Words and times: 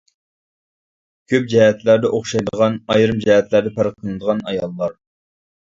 كۆپ 1.33 1.45
جەھەتلەردە 1.51 2.11
ئوخشايدىغان 2.19 2.81
ئايرىم 2.95 3.21
جەھەتلەردە 3.29 3.75
پەرقلىنىدىغان 3.79 4.45
ئاياللار. 4.51 5.01